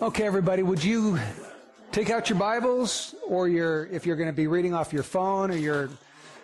[0.00, 1.18] Okay, everybody, would you
[1.90, 5.50] take out your Bibles or your, if you're going to be reading off your phone
[5.50, 5.90] or your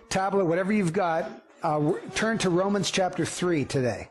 [0.08, 1.30] tablet, whatever you've got,
[1.62, 4.08] uh, turn to Romans chapter 3 today.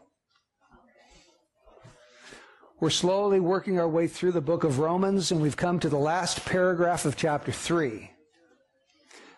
[2.79, 5.97] We're slowly working our way through the book of Romans, and we've come to the
[5.97, 8.09] last paragraph of chapter 3,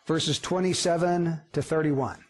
[0.06, 2.24] verses 27 to 31.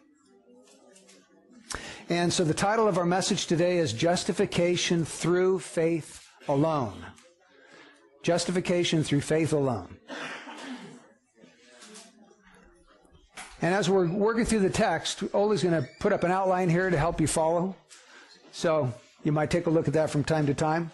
[2.08, 7.04] And so the title of our message today is Justification Through Faith Alone.
[8.26, 9.86] Justification through faith alone.
[13.62, 16.90] And as we're working through the text, Ole's going to put up an outline here
[16.90, 17.76] to help you follow.
[18.50, 18.92] So
[19.22, 20.90] you might take a look at that from time to time.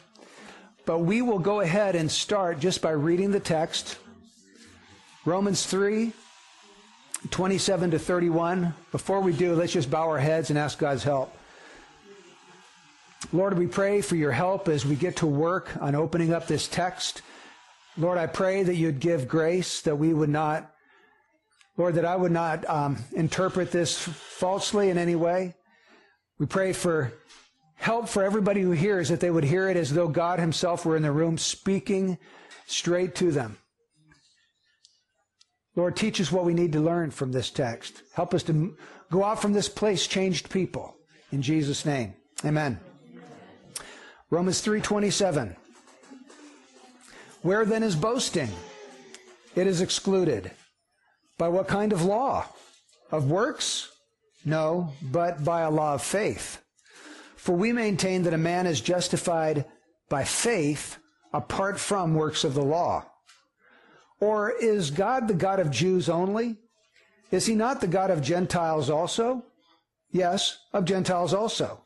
[0.84, 3.96] But we will go ahead and start just by reading the text.
[5.24, 6.12] Romans 3,
[7.30, 8.74] 27 to 31.
[8.90, 11.34] Before we do, let's just bow our heads and ask God's help.
[13.30, 16.66] Lord, we pray for your help as we get to work on opening up this
[16.66, 17.22] text.
[17.96, 20.70] Lord, I pray that you'd give grace, that we would not,
[21.76, 25.54] Lord, that I would not um, interpret this falsely in any way.
[26.38, 27.12] We pray for
[27.76, 30.96] help for everybody who hears, that they would hear it as though God himself were
[30.96, 32.18] in the room speaking
[32.66, 33.58] straight to them.
[35.74, 38.02] Lord, teach us what we need to learn from this text.
[38.14, 38.76] Help us to
[39.10, 40.96] go out from this place changed people.
[41.30, 42.14] In Jesus' name.
[42.44, 42.78] Amen.
[44.32, 45.54] Romans 3:27.
[47.42, 48.48] Where then is boasting?
[49.54, 50.50] It is excluded.
[51.36, 52.46] By what kind of law?
[53.10, 53.90] Of works?
[54.42, 56.62] No, but by a law of faith.
[57.36, 59.66] For we maintain that a man is justified
[60.08, 60.96] by faith
[61.34, 63.04] apart from works of the law.
[64.18, 66.56] Or is God the God of Jews only?
[67.30, 69.44] Is he not the God of Gentiles also?
[70.10, 71.84] Yes, of Gentiles also.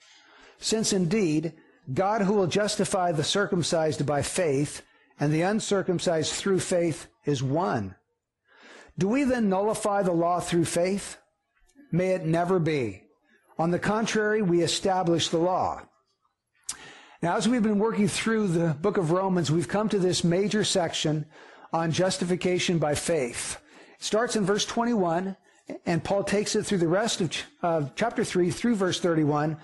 [0.60, 1.52] Since indeed,
[1.92, 4.82] God who will justify the circumcised by faith
[5.20, 7.94] and the uncircumcised through faith is one.
[8.98, 11.18] Do we then nullify the law through faith?
[11.92, 13.02] May it never be.
[13.58, 15.82] On the contrary, we establish the law.
[17.22, 20.64] Now, as we've been working through the book of Romans, we've come to this major
[20.64, 21.24] section
[21.72, 23.58] on justification by faith.
[23.98, 25.36] It starts in verse 21,
[25.86, 27.22] and Paul takes it through the rest
[27.62, 29.56] of chapter 3 through verse 31.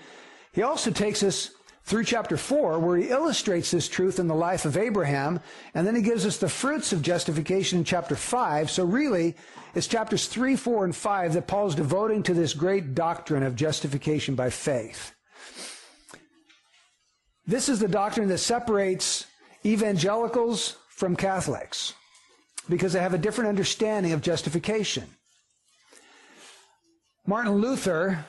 [0.53, 1.51] He also takes us
[1.85, 5.41] through chapter 4, where he illustrates this truth in the life of Abraham,
[5.73, 8.71] and then he gives us the fruits of justification in chapter 5.
[8.71, 9.35] So really,
[9.75, 14.33] it's chapters 3, 4, and 5 that Paul's devoting to this great doctrine of justification
[14.33, 15.13] by faith.
[17.45, 19.25] This is the doctrine that separates
[19.65, 21.93] evangelicals from Catholics
[22.69, 25.03] because they have a different understanding of justification.
[27.25, 28.25] Martin Luther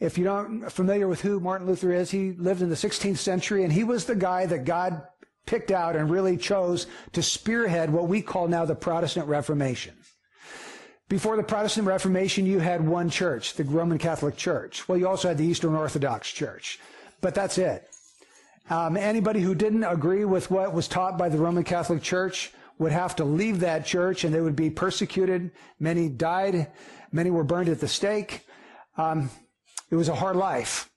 [0.00, 3.64] if you're not familiar with who Martin Luther is, he lived in the 16th century
[3.64, 5.02] and he was the guy that God
[5.46, 9.94] picked out and really chose to spearhead what we call now the Protestant Reformation.
[11.08, 14.88] Before the Protestant Reformation, you had one church, the Roman Catholic Church.
[14.88, 16.78] Well, you also had the Eastern Orthodox Church,
[17.20, 17.88] but that's it.
[18.70, 22.92] Um, anybody who didn't agree with what was taught by the Roman Catholic Church would
[22.92, 25.50] have to leave that church and they would be persecuted.
[25.80, 26.68] Many died.
[27.10, 28.46] Many were burned at the stake.
[28.96, 29.30] Um,
[29.90, 30.90] it was a hard life.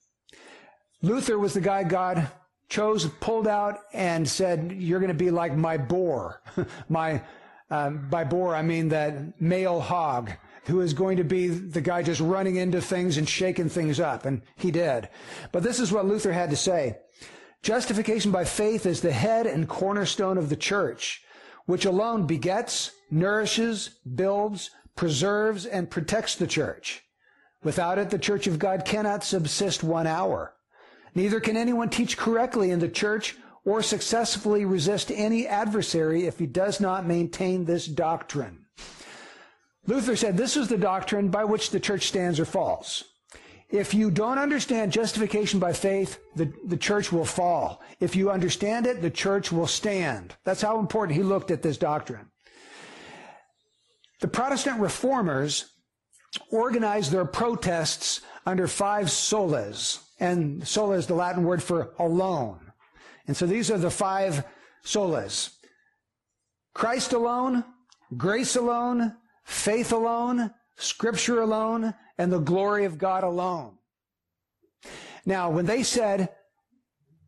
[1.01, 2.29] Luther was the guy God
[2.69, 6.41] chose, pulled out, and said, You're going to be like my boar.
[6.89, 7.21] my,
[7.69, 10.31] um, by boar, I mean that male hog
[10.65, 14.25] who is going to be the guy just running into things and shaking things up.
[14.25, 15.09] And he did.
[15.51, 16.97] But this is what Luther had to say.
[17.61, 21.21] Justification by faith is the head and cornerstone of the church,
[21.65, 27.02] which alone begets, nourishes, builds, preserves, and protects the church.
[27.63, 30.53] Without it, the church of God cannot subsist one hour.
[31.15, 36.45] Neither can anyone teach correctly in the church or successfully resist any adversary if he
[36.45, 38.65] does not maintain this doctrine.
[39.85, 43.03] Luther said this is the doctrine by which the church stands or falls.
[43.69, 47.81] If you don't understand justification by faith, the, the church will fall.
[47.99, 50.35] If you understand it, the church will stand.
[50.43, 52.27] That's how important he looked at this doctrine.
[54.21, 55.72] The Protestant reformers
[56.49, 59.99] organized their protests under five solas.
[60.19, 62.71] And sola is the Latin word for alone.
[63.27, 64.43] And so these are the five
[64.85, 65.51] solas.
[66.73, 67.63] Christ alone,
[68.17, 73.77] grace alone, faith alone, scripture alone, and the glory of God alone.
[75.25, 76.29] Now, when they said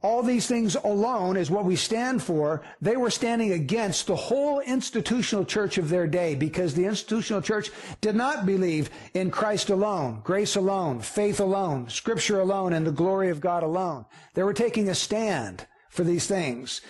[0.05, 4.59] all these things alone is what we stand for, they were standing against the whole
[4.59, 7.71] institutional church of their day because the institutional church
[8.01, 13.31] did not believe in Christ alone, grace alone, faith alone, scripture alone, and the glory
[13.31, 14.05] of God alone.
[14.35, 16.81] They were taking a stand for these things.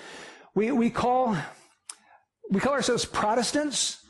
[0.53, 1.37] We, we call,
[2.49, 4.05] we call ourselves Protestants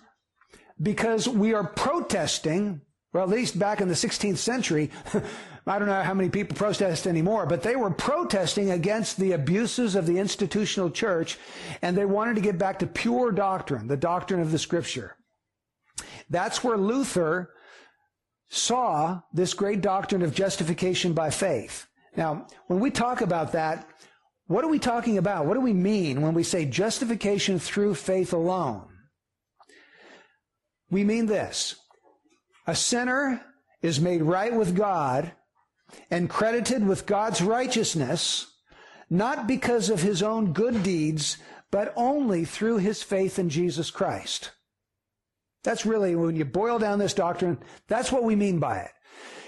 [0.81, 2.81] because we are protesting,
[3.13, 4.89] well, at least back in the 16th century,
[5.67, 9.95] I don't know how many people protest anymore, but they were protesting against the abuses
[9.95, 11.39] of the institutional church,
[11.81, 15.17] and they wanted to get back to pure doctrine, the doctrine of the scripture.
[16.29, 17.51] That's where Luther
[18.47, 21.87] saw this great doctrine of justification by faith.
[22.15, 23.87] Now, when we talk about that,
[24.47, 25.47] what are we talking about?
[25.47, 28.87] What do we mean when we say justification through faith alone?
[30.91, 31.75] We mean this.
[32.67, 33.41] A sinner
[33.81, 35.31] is made right with God
[36.09, 38.53] and credited with God's righteousness,
[39.09, 41.37] not because of his own good deeds,
[41.71, 44.51] but only through his faith in Jesus Christ.
[45.63, 48.91] That's really, when you boil down this doctrine, that's what we mean by it.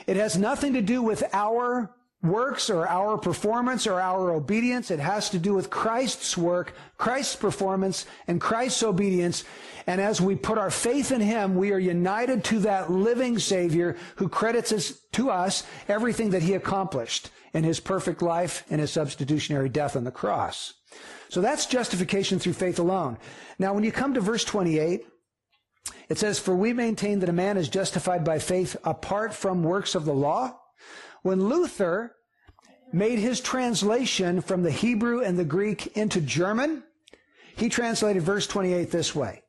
[0.08, 1.94] It has nothing to do with our
[2.24, 4.90] works or our performance or our obedience.
[4.90, 9.44] It has to do with Christ's work, Christ's performance, and Christ's obedience.
[9.86, 13.96] And as we put our faith in Him, we are united to that living Savior
[14.16, 18.92] who credits us, to us everything that He accomplished in His perfect life and His
[18.92, 20.74] substitutionary death on the cross.
[21.30, 23.18] So that's justification through faith alone.
[23.60, 25.06] Now, when you come to verse 28,
[26.10, 29.94] it says, For we maintain that a man is justified by faith apart from works
[29.94, 30.58] of the law.
[31.28, 32.16] When Luther
[32.94, 36.84] made his translation from the Hebrew and the Greek into German,
[37.58, 39.44] he translated verse 28 this way.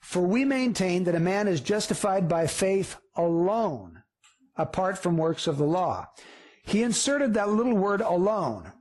[0.00, 4.02] For we maintain that a man is justified by faith alone,
[4.56, 6.08] apart from works of the law.
[6.64, 8.72] He inserted that little word alone.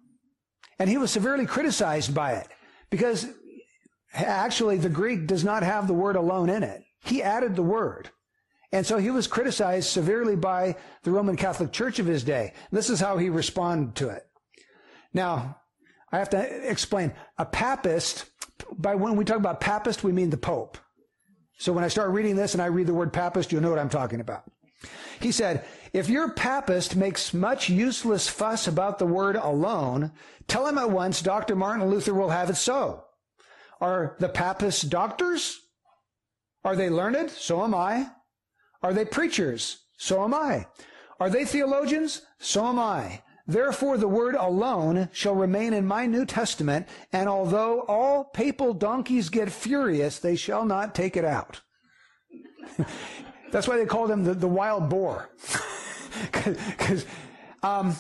[0.80, 2.48] And he was severely criticized by it
[2.90, 3.28] because
[4.16, 6.82] actually the Greek does not have the word alone in it.
[7.04, 8.10] He added the word.
[8.72, 12.54] And so he was criticized severely by the Roman Catholic Church of his day.
[12.72, 14.26] This is how he responded to it.
[15.14, 15.58] Now,
[16.12, 17.14] I have to explain.
[17.38, 18.30] A papist,
[18.72, 20.78] by when we talk about papist, we mean the Pope.
[21.58, 23.80] So when I start reading this and I read the word papist, you'll know what
[23.80, 24.44] I'm talking about.
[25.20, 30.12] He said, if your papist makes much useless fuss about the word alone,
[30.48, 31.56] tell him at once Dr.
[31.56, 33.04] Martin Luther will have it so.
[33.80, 35.60] Are the papists doctors?
[36.64, 37.30] Are they learned?
[37.30, 38.10] So am I.
[38.84, 39.80] Are they preachers?
[39.98, 40.68] So am I.
[41.20, 42.24] Are they theologians?
[42.40, 43.22] So am I.
[43.48, 49.30] Therefore, the word alone shall remain in my New Testament, and although all papal donkeys
[49.30, 51.62] get furious, they shall not take it out.
[53.52, 55.30] That's why they called him the, the wild boar.
[56.34, 57.06] Because
[57.64, 57.96] um,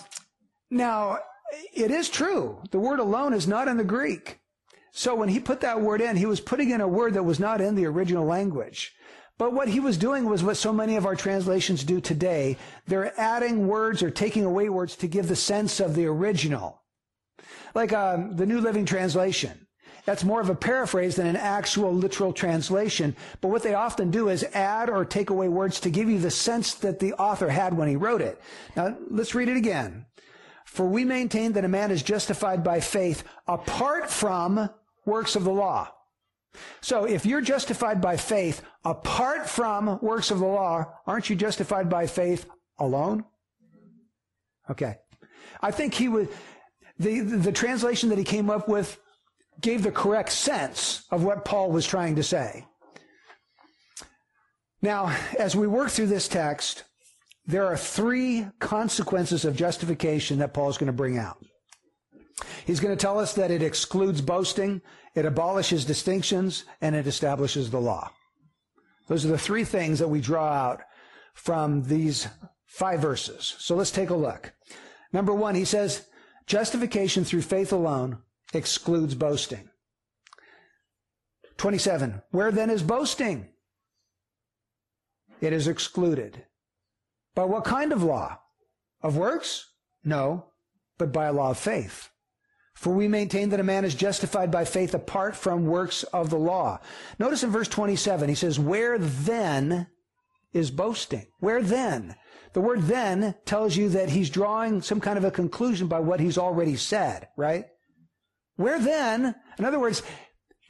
[0.69, 1.17] now
[1.73, 2.61] it is true.
[2.71, 4.39] The word alone is not in the Greek.
[4.91, 7.39] So when he put that word in, he was putting in a word that was
[7.39, 8.93] not in the original language.
[9.37, 12.57] But what he was doing was what so many of our translations do today.
[12.87, 16.81] They're adding words or taking away words to give the sense of the original.
[17.73, 19.67] Like um, the New Living Translation.
[20.05, 23.15] That's more of a paraphrase than an actual literal translation.
[23.39, 26.31] But what they often do is add or take away words to give you the
[26.31, 28.41] sense that the author had when he wrote it.
[28.75, 30.05] Now, let's read it again.
[30.65, 34.69] For we maintain that a man is justified by faith apart from
[35.05, 35.91] works of the law.
[36.81, 41.89] So if you're justified by faith apart from works of the law, aren't you justified
[41.89, 42.45] by faith
[42.79, 43.23] alone?
[44.69, 44.97] Okay.
[45.61, 46.29] I think he would,
[46.97, 48.99] the, the translation that he came up with
[49.59, 52.65] gave the correct sense of what Paul was trying to say.
[54.81, 56.83] Now, as we work through this text,
[57.45, 61.37] there are three consequences of justification that Paul is going to bring out.
[62.65, 64.81] He's going to tell us that it excludes boasting,
[65.15, 68.09] it abolishes distinctions, and it establishes the law.
[69.07, 70.81] Those are the three things that we draw out
[71.33, 72.27] from these
[72.65, 73.55] five verses.
[73.59, 74.53] So let's take a look.
[75.11, 76.07] Number one, he says,
[76.47, 78.19] justification through faith alone
[78.53, 79.69] excludes boasting.
[81.57, 82.21] 27.
[82.31, 83.49] Where then is boasting?
[85.41, 86.45] It is excluded.
[87.35, 88.39] By what kind of law?
[89.01, 89.73] Of works?
[90.03, 90.47] No,
[90.97, 92.10] but by a law of faith.
[92.81, 96.39] For we maintain that a man is justified by faith apart from works of the
[96.39, 96.79] law.
[97.19, 99.85] Notice in verse 27, he says, Where then
[100.51, 101.27] is boasting?
[101.39, 102.15] Where then?
[102.53, 106.19] The word then tells you that he's drawing some kind of a conclusion by what
[106.19, 107.65] he's already said, right?
[108.55, 110.01] Where then, in other words,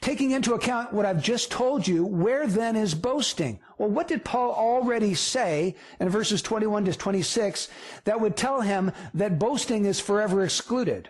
[0.02, 3.58] taking into account what I've just told you, where then is boasting?
[3.78, 7.68] Well, what did Paul already say in verses 21 to 26
[8.04, 11.08] that would tell him that boasting is forever excluded?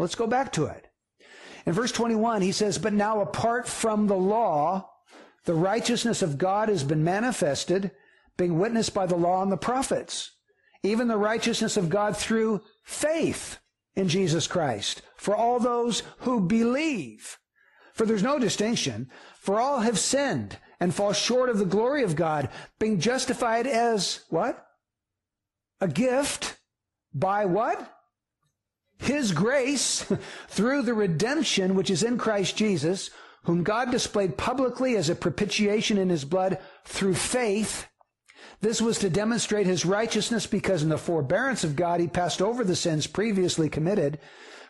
[0.00, 0.86] Let's go back to it.
[1.66, 4.88] In verse 21, he says, But now apart from the law,
[5.44, 7.90] the righteousness of God has been manifested,
[8.38, 10.30] being witnessed by the law and the prophets,
[10.82, 13.58] even the righteousness of God through faith
[13.94, 17.38] in Jesus Christ, for all those who believe.
[17.92, 22.16] For there's no distinction, for all have sinned and fall short of the glory of
[22.16, 24.66] God, being justified as what?
[25.82, 26.56] A gift
[27.12, 27.99] by what?
[29.00, 30.04] His grace
[30.48, 33.10] through the redemption which is in Christ Jesus,
[33.44, 37.88] whom God displayed publicly as a propitiation in his blood through faith.
[38.60, 42.62] This was to demonstrate his righteousness because in the forbearance of God he passed over
[42.62, 44.18] the sins previously committed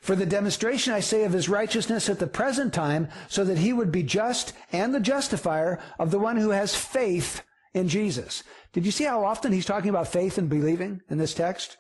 [0.01, 3.73] for the demonstration, I say, of his righteousness at the present time, so that he
[3.73, 7.43] would be just and the justifier of the one who has faith
[7.75, 8.43] in Jesus.
[8.73, 11.77] Did you see how often he's talking about faith and believing in this text?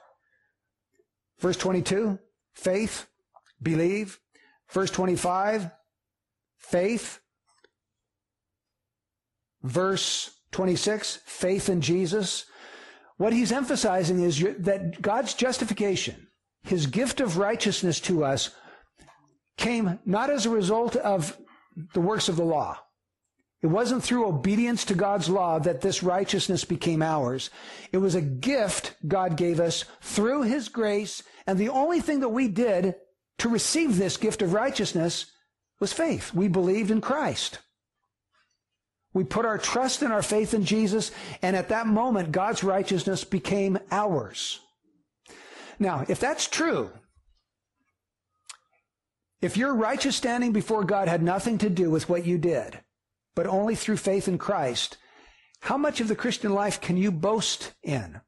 [1.39, 2.19] Verse 22,
[2.55, 3.07] faith,
[3.63, 4.19] believe.
[4.71, 5.71] Verse 25,
[6.59, 7.21] faith.
[9.63, 12.47] Verse 26, faith in Jesus.
[13.17, 16.29] What he's emphasizing is that God's justification
[16.63, 18.51] his gift of righteousness to us
[19.57, 21.39] came not as a result of
[21.95, 22.79] the works of the law.
[23.63, 27.51] It wasn't through obedience to God's law that this righteousness became ours.
[27.93, 32.31] It was a gift God gave us through His grace, and the only thing that
[32.31, 32.95] we did
[33.39, 35.27] to receive this gift of righteousness
[35.79, 36.33] was faith.
[36.33, 37.59] We believed in Christ.
[39.13, 41.11] We put our trust and our faith in Jesus,
[41.43, 44.61] and at that moment, God's righteousness became ours.
[45.79, 46.93] Now, if that's true,
[49.43, 52.79] if your righteous standing before God had nothing to do with what you did,
[53.35, 54.97] but only through faith in Christ,
[55.61, 58.21] how much of the Christian life can you boast in?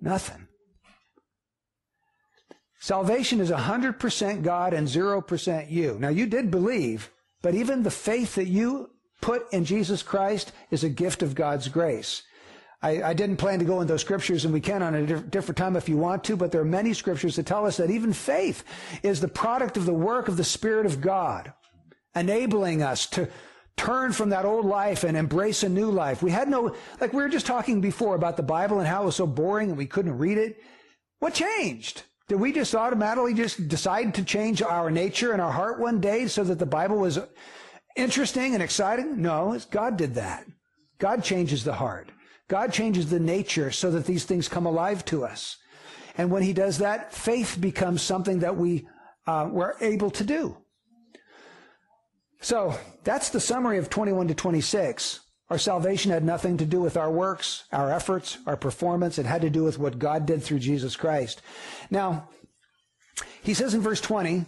[0.00, 0.48] Nothing.
[2.78, 5.96] Salvation is 100% God and 0% you.
[5.98, 7.10] Now, you did believe,
[7.42, 8.90] but even the faith that you
[9.20, 12.22] put in Jesus Christ is a gift of God's grace.
[12.82, 15.56] I, I, didn't plan to go into those scriptures, and we can on a different
[15.56, 18.12] time if you want to, but there are many scriptures that tell us that even
[18.12, 18.62] faith
[19.02, 21.52] is the product of the work of the Spirit of God,
[22.16, 23.28] enabling us to
[23.76, 26.22] turn from that old life and embrace a new life.
[26.22, 29.06] We had no, like we were just talking before about the Bible and how it
[29.06, 30.62] was so boring and we couldn't read it.
[31.18, 32.02] What changed?
[32.28, 36.26] Did we just automatically just decide to change our nature and our heart one day
[36.26, 37.20] so that the Bible was
[37.96, 39.22] interesting and exciting?
[39.22, 40.46] No, God did that.
[40.98, 42.10] God changes the heart.
[42.48, 45.58] God changes the nature so that these things come alive to us.
[46.18, 48.88] And when he does that, faith becomes something that we
[49.26, 50.56] uh, were able to do.
[52.40, 55.20] So that's the summary of 21 to 26.
[55.48, 59.18] Our salvation had nothing to do with our works, our efforts, our performance.
[59.18, 61.40] It had to do with what God did through Jesus Christ.
[61.90, 62.28] Now,
[63.42, 64.44] he says in verse 20,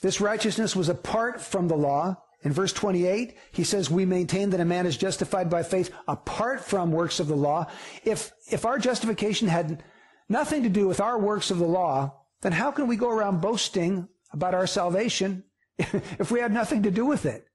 [0.00, 4.60] this righteousness was apart from the law, in verse 28, he says, we maintain that
[4.60, 7.66] a man is justified by faith apart from works of the law.
[8.04, 9.82] If, if our justification had
[10.28, 13.40] nothing to do with our works of the law, then how can we go around
[13.40, 15.42] boasting about our salvation
[16.18, 17.46] if we had nothing to do with it?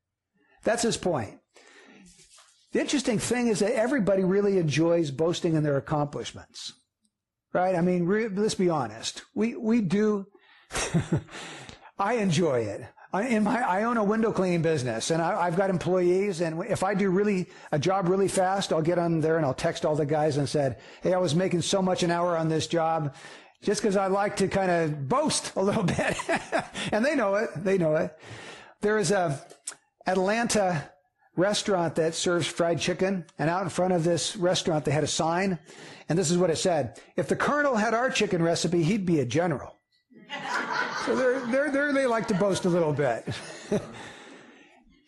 [0.64, 1.40] That's his point.
[2.72, 6.74] The interesting thing is that everybody really enjoys boasting in their accomplishments.
[7.54, 7.76] Right?
[7.76, 9.24] I mean, re- let's be honest.
[9.36, 10.26] We, we do,
[12.00, 12.84] I enjoy it
[13.22, 16.42] in my, I own a window cleaning business and I, have got employees.
[16.42, 19.54] And if I do really a job really fast, I'll get on there and I'll
[19.54, 22.50] text all the guys and said, Hey, I was making so much an hour on
[22.50, 23.14] this job
[23.64, 26.18] just because I like to kind of boast a little bit.
[26.92, 27.50] and they know it.
[27.56, 28.16] They know it.
[28.82, 29.42] There is a
[30.06, 30.90] Atlanta
[31.36, 33.26] restaurant that serves fried chicken.
[33.40, 35.58] And out in front of this restaurant, they had a sign.
[36.10, 37.00] And this is what it said.
[37.16, 39.80] If the colonel had our chicken recipe, he'd be a general.
[41.06, 43.26] So they're, they're, they're, they like to boast a little bit.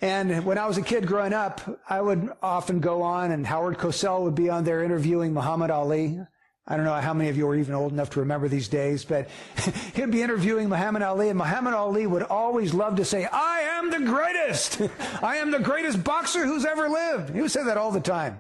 [0.02, 3.78] and when I was a kid growing up, I would often go on and Howard
[3.78, 6.20] Cosell would be on there interviewing Muhammad Ali.
[6.68, 9.06] I don't know how many of you are even old enough to remember these days,
[9.06, 9.30] but
[9.94, 13.92] he'd be interviewing Muhammad Ali, and Muhammad Ali would always love to say, I am
[13.92, 14.82] the greatest.
[15.22, 17.36] I am the greatest boxer who's ever lived.
[17.36, 18.40] He would say that all the time.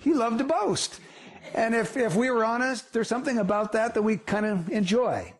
[0.00, 1.00] He loved to boast.
[1.54, 5.34] And if, if we were honest, there's something about that that we kind of enjoy.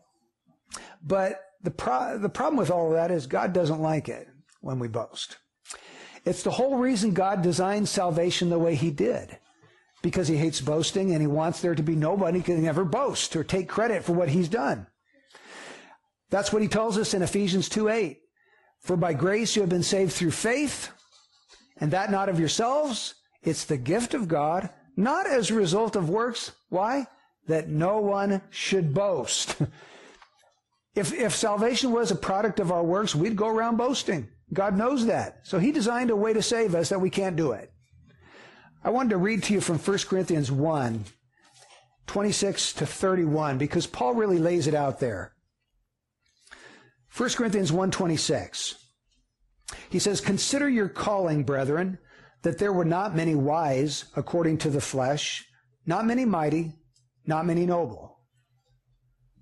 [1.03, 4.29] But the, pro- the problem with all of that is God doesn't like it
[4.61, 5.37] when we boast.
[6.25, 9.39] It's the whole reason God designed salvation the way he did.
[10.07, 13.43] Because he hates boasting and he wants there to be nobody can ever boast or
[13.43, 14.87] take credit for what he's done.
[16.31, 18.21] That's what he tells us in Ephesians 2 8.
[18.79, 20.93] For by grace you have been saved through faith,
[21.79, 23.17] and that not of yourselves.
[23.43, 26.53] It's the gift of God, not as a result of works.
[26.69, 27.09] Why?
[27.49, 29.57] That no one should boast.
[30.95, 34.31] If, if salvation was a product of our works, we'd go around boasting.
[34.55, 35.41] God knows that.
[35.43, 37.71] So he designed a way to save us that we can't do it.
[38.87, 41.07] I wanted to read to you from 1 Corinthians 1,
[42.07, 45.35] 26 to 31, because Paul really lays it out there.
[47.17, 48.77] 1 Corinthians 1, 26.
[49.91, 51.99] He says, Consider your calling, brethren,
[52.43, 55.45] that there were not many wise according to the flesh,
[55.85, 56.75] not many mighty,
[57.27, 58.21] not many noble.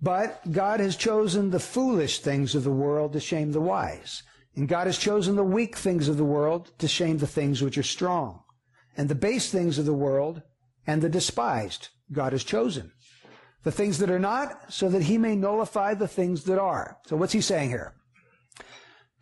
[0.01, 4.23] But God has chosen the foolish things of the world to shame the wise.
[4.57, 7.77] And God has chosen the weak things of the world to shame the things which
[7.77, 8.44] are strong.
[8.97, 10.43] And the base things of the world
[10.87, 12.93] and the despised God has chosen.
[13.63, 16.99] The things that are not, so that he may nullify the things that are.
[17.07, 17.95] So what's he saying here?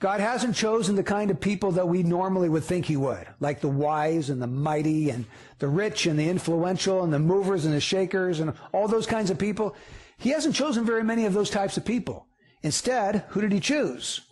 [0.00, 3.60] God hasn't chosen the kind of people that we normally would think he would, like
[3.60, 5.26] the wise and the mighty and
[5.60, 9.30] the rich and the influential and the movers and the shakers and all those kinds
[9.30, 9.76] of people.
[10.18, 12.26] He hasn't chosen very many of those types of people.
[12.64, 14.22] Instead, who did he choose?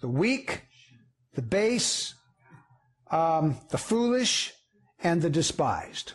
[0.00, 0.64] The weak,
[1.34, 2.14] the base,
[3.14, 4.52] um, the foolish,
[5.02, 6.14] and the despised.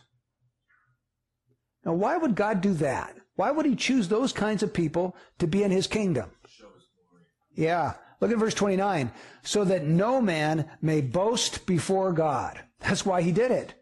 [1.85, 3.15] Now, why would God do that?
[3.35, 6.31] Why would he choose those kinds of people to be in his kingdom?
[7.55, 7.93] Yeah.
[8.19, 9.11] Look at verse 29.
[9.43, 12.59] So that no man may boast before God.
[12.81, 13.75] That's why he did it.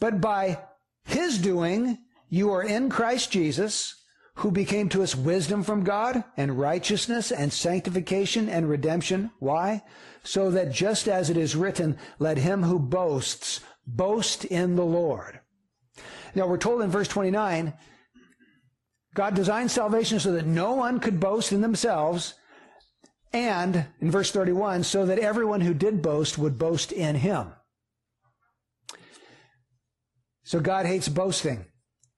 [0.00, 0.60] But by
[1.04, 1.98] his doing,
[2.30, 4.02] you are in Christ Jesus,
[4.36, 9.30] who became to us wisdom from God and righteousness and sanctification and redemption.
[9.40, 9.82] Why?
[10.24, 15.40] So that just as it is written, let him who boasts boast in the Lord.
[16.34, 17.74] Now we're told in verse 29,
[19.14, 22.34] God designed salvation so that no one could boast in themselves,
[23.32, 27.52] and in verse 31, so that everyone who did boast would boast in him.
[30.44, 31.66] So God hates boasting,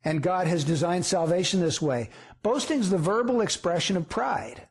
[0.04, 2.10] and God has designed salvation this way.
[2.42, 4.68] Boasting is the verbal expression of pride.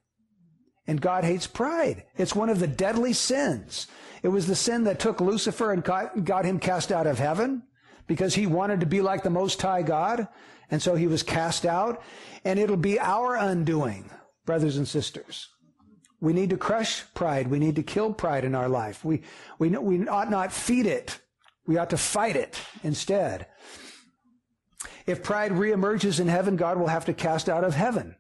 [0.86, 2.04] And God hates pride.
[2.18, 3.88] It's one of the deadly sins.
[4.22, 7.64] It was the sin that took Lucifer and got him cast out of heaven
[8.08, 10.28] because he wanted to be like the Most High God.
[10.70, 12.02] And so he was cast out.
[12.44, 14.10] And it'll be our undoing,
[14.46, 15.50] brothers and sisters.
[16.20, 17.48] We need to crush pride.
[17.48, 19.04] We need to kill pride in our life.
[19.04, 19.24] We,
[19.60, 21.20] we, we ought not feed it.
[21.66, 23.48] We ought to fight it instead.
[25.06, 28.16] If pride reemerges in heaven, God will have to cast out of heaven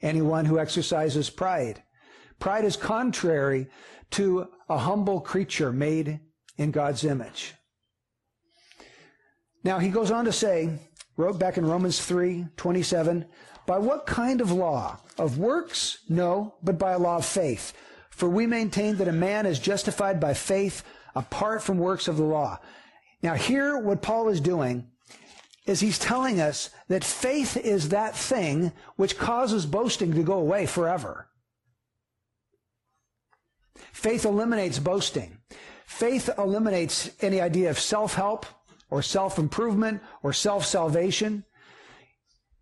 [0.00, 1.82] anyone who exercises pride.
[2.42, 3.68] Pride is contrary
[4.10, 6.18] to a humble creature made
[6.58, 7.54] in God's image.
[9.62, 10.80] Now he goes on to say,
[11.16, 13.26] wrote back in Romans 3, 27,
[13.64, 14.98] by what kind of law?
[15.18, 15.98] Of works?
[16.08, 17.74] No, but by a law of faith.
[18.10, 20.82] For we maintain that a man is justified by faith
[21.14, 22.58] apart from works of the law.
[23.22, 24.88] Now here, what Paul is doing
[25.64, 30.66] is he's telling us that faith is that thing which causes boasting to go away
[30.66, 31.28] forever.
[33.92, 35.38] Faith eliminates boasting.
[35.86, 38.46] Faith eliminates any idea of self-help
[38.90, 41.44] or self-improvement or self-salvation.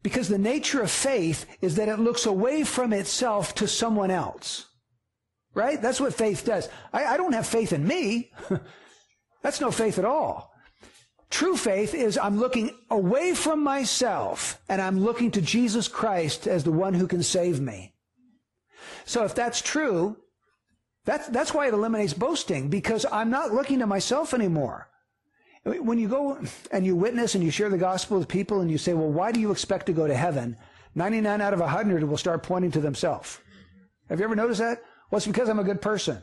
[0.03, 4.67] Because the nature of faith is that it looks away from itself to someone else.
[5.55, 5.81] Right?
[5.81, 6.69] That's what faith does.
[6.93, 8.33] I, I don't have faith in me.
[9.43, 10.51] That's no faith at all.
[11.31, 16.65] True faith is I'm looking away from myself and I'm looking to Jesus Christ as
[16.65, 17.95] the one who can save me.
[19.05, 20.17] So if that's true,
[21.05, 24.89] that's, that's why it eliminates boasting because I'm not looking to myself anymore.
[25.65, 28.79] When you go and you witness and you share the gospel with people and you
[28.79, 30.57] say, well, why do you expect to go to heaven?
[30.95, 33.39] 99 out of 100 will start pointing to themselves.
[34.09, 34.83] Have you ever noticed that?
[35.11, 36.19] Well, it's because I'm a good person.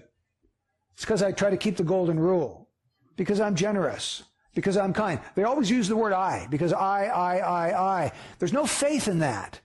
[0.93, 2.67] It's because I try to keep the golden rule.
[3.15, 4.23] Because I'm generous.
[4.55, 5.19] Because I'm kind.
[5.35, 6.47] They always use the word I.
[6.49, 8.11] Because I, I, I, I.
[8.39, 9.59] There's no faith in that.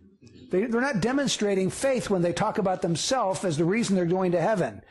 [0.52, 4.32] They, they're not demonstrating faith when they talk about themselves as the reason they're going
[4.32, 4.82] to heaven.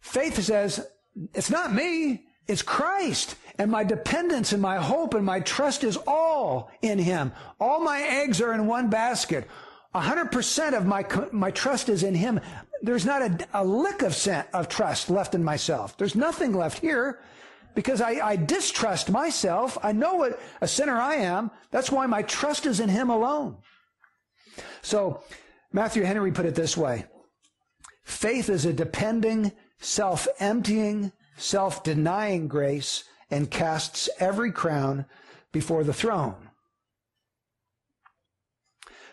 [0.00, 0.86] Faith says,
[1.34, 2.24] it's not me.
[2.46, 3.34] It's Christ.
[3.58, 7.32] And my dependence and my hope and my trust is all in Him.
[7.58, 9.48] All my eggs are in one basket.
[9.92, 12.40] A hundred percent of my, my trust is in Him.
[12.82, 15.96] There's not a, a lick of, cent, of trust left in myself.
[15.96, 17.18] There's nothing left here
[17.74, 19.76] because I, I distrust myself.
[19.82, 21.50] I know what a sinner I am.
[21.72, 23.56] That's why my trust is in Him alone.
[24.82, 25.22] So
[25.72, 27.06] Matthew Henry put it this way.
[28.04, 35.06] Faith is a depending, self-emptying, self-denying grace and casts every crown
[35.52, 36.36] before the throne.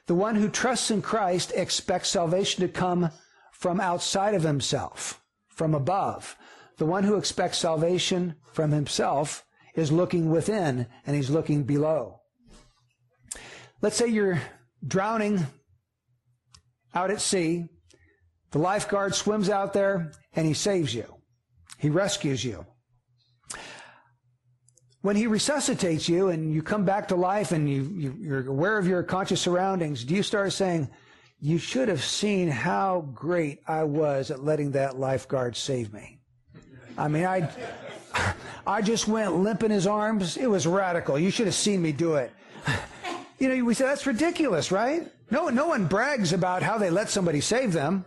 [0.06, 3.10] The one who trusts in Christ expects salvation to come
[3.52, 6.36] from outside of himself, from above.
[6.78, 12.20] The one who expects salvation from himself is looking within and he's looking below.
[13.82, 14.42] Let's say you're
[14.86, 15.46] drowning
[16.94, 17.66] out at sea.
[18.52, 21.06] The lifeguard swims out there and he saves you.
[21.80, 22.66] He rescues you.
[25.02, 28.78] When he resuscitates you and you come back to life and you, you, are aware
[28.78, 30.90] of your conscious surroundings, do you start saying,
[31.42, 36.22] you should have seen how great I was at letting that lifeguard save me.
[36.98, 37.50] I mean, I,
[38.68, 40.38] I just went limp in his arms.
[40.38, 41.20] It was radical.
[41.20, 42.32] You should have seen me do it.
[43.40, 45.12] You know, we say that's ridiculous, right?
[45.32, 48.06] No, no one brags about how they let somebody save them.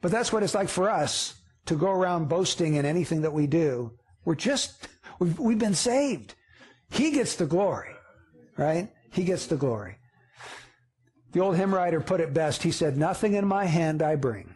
[0.00, 1.34] But that's what it's like for us
[1.66, 3.92] to go around boasting in anything that we do.
[4.24, 6.34] We're just, we've, we've been saved.
[6.90, 7.94] He gets the glory,
[8.56, 8.90] right?
[9.12, 9.96] He gets the glory.
[11.32, 12.62] The old hymn writer put it best.
[12.62, 14.54] He said, Nothing in my hand I bring.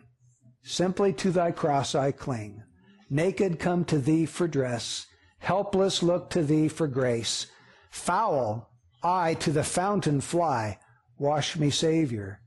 [0.63, 2.63] Simply to thy cross I cling.
[3.11, 5.07] Naked come to thee for dress.
[5.39, 7.47] Helpless look to thee for grace.
[7.91, 8.71] Foul
[9.05, 10.79] I to the fountain fly.
[11.19, 12.41] Wash me, Savior,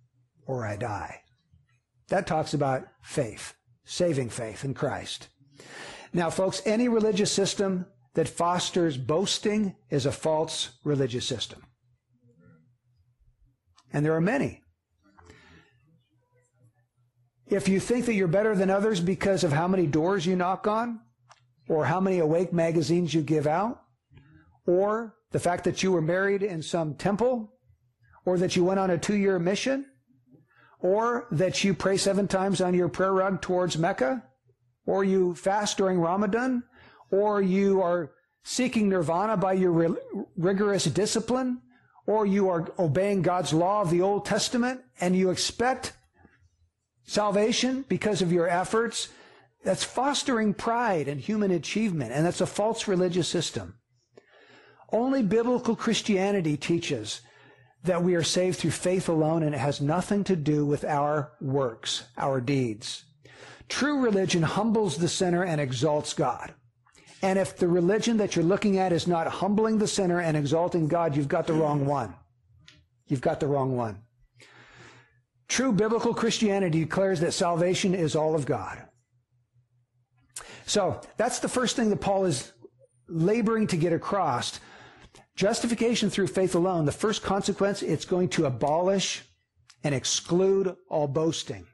[0.46, 1.22] or I die.
[2.10, 3.54] That talks about faith,
[3.86, 5.30] saving faith in Christ.
[6.13, 11.63] Now, folks, any religious system that fosters boasting is a false religious system.
[13.93, 14.63] And there are many.
[17.48, 20.67] If you think that you're better than others because of how many doors you knock
[20.67, 21.00] on,
[21.70, 23.82] or how many awake magazines you give out,
[24.65, 27.53] or the fact that you were married in some temple,
[28.25, 29.85] or that you went on a two year mission,
[30.79, 34.23] or that you pray seven times on your prayer rug towards Mecca,
[34.85, 36.63] or you fast during Ramadan,
[37.11, 38.11] or you are
[38.43, 39.97] seeking nirvana by your
[40.37, 41.61] rigorous discipline,
[42.05, 45.93] or you are obeying God's law of the Old Testament and you expect
[47.03, 49.09] salvation because of your efforts,
[49.63, 53.76] that's fostering pride and human achievement, and that's a false religious system.
[54.91, 57.21] Only biblical Christianity teaches
[57.84, 61.32] that we are saved through faith alone, and it has nothing to do with our
[61.41, 63.04] works, our deeds.
[63.69, 66.54] True religion humbles the sinner and exalts God.
[67.21, 70.88] And if the religion that you're looking at is not humbling the sinner and exalting
[70.88, 72.13] God, you've got the wrong one.
[73.08, 74.04] You've got the wrong one.
[75.47, 78.84] True biblical Christianity declares that salvation is all of God.
[80.65, 82.52] So that's the first thing that Paul is
[83.08, 84.60] laboring to get across.
[85.38, 89.23] Justification through faith alone, the first consequence, it's going to abolish
[89.84, 91.67] and exclude all boasting.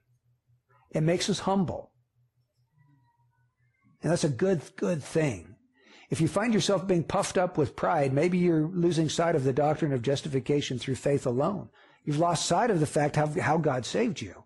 [0.92, 1.92] It makes us humble.
[4.02, 5.56] And that's a good, good thing.
[6.10, 9.54] If you find yourself being puffed up with pride, maybe you're losing sight of the
[9.54, 11.70] doctrine of justification through faith alone.
[12.04, 14.44] You've lost sight of the fact how, how God saved you.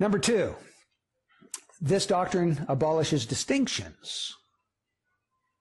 [0.00, 0.56] Number two,
[1.80, 4.34] this doctrine abolishes distinctions.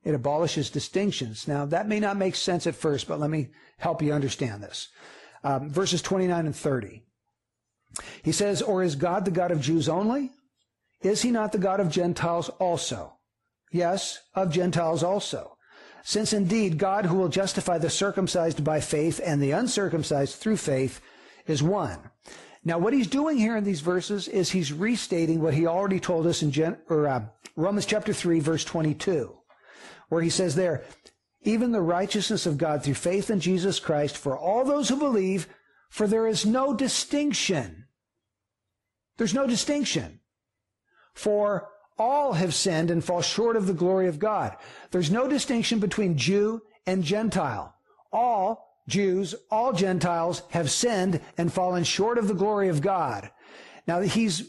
[0.03, 1.47] It abolishes distinctions.
[1.47, 4.89] Now, that may not make sense at first, but let me help you understand this.
[5.43, 7.03] Um, verses 29 and 30.
[8.23, 10.31] He says, Or is God the God of Jews only?
[11.01, 13.17] Is he not the God of Gentiles also?
[13.71, 15.57] Yes, of Gentiles also.
[16.03, 21.01] Since indeed God who will justify the circumcised by faith and the uncircumcised through faith
[21.47, 21.99] is one.
[22.65, 26.27] Now, what he's doing here in these verses is he's restating what he already told
[26.27, 29.35] us in Gen- or, uh, Romans chapter 3, verse 22,
[30.13, 30.83] where he says there,
[31.41, 35.47] even the righteousness of God through faith in Jesus Christ for all those who believe,
[35.89, 37.85] for there is no distinction.
[39.17, 40.19] There's no distinction.
[41.13, 44.55] For all have sinned and fall short of the glory of God.
[44.91, 47.75] There's no distinction between Jew and Gentile.
[48.11, 53.29] All Jews, all Gentiles have sinned and fallen short of the glory of God.
[53.87, 54.43] Now he's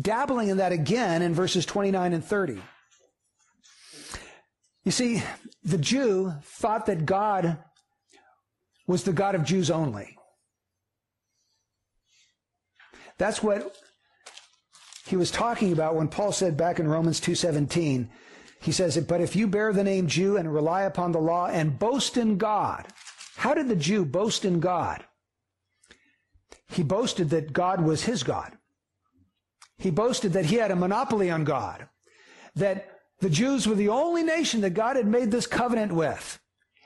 [0.00, 2.62] dabbling in that again in verses 29 and 30.
[4.86, 5.20] You see,
[5.64, 7.58] the Jew thought that God
[8.86, 10.16] was the God of Jews only.
[13.18, 13.76] That's what
[15.04, 18.12] he was talking about when Paul said back in Romans 2:17,
[18.60, 21.80] he says, "But if you bear the name Jew and rely upon the law and
[21.80, 22.86] boast in God."
[23.38, 25.04] How did the Jew boast in God?
[26.68, 28.56] He boasted that God was his God.
[29.78, 31.88] He boasted that he had a monopoly on God.
[32.54, 36.38] That the Jews were the only nation that God had made this covenant with.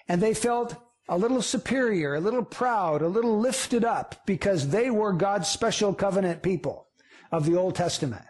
[0.09, 0.77] And they felt
[1.09, 5.93] a little superior, a little proud, a little lifted up because they were God's special
[5.93, 6.87] covenant people
[7.33, 8.25] of the Old Testament.